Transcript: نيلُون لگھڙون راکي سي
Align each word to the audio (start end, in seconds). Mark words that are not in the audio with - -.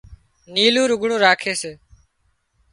نيلُون 0.53 0.87
لگھڙون 0.91 1.13
راکي 1.23 1.53
سي 1.61 1.71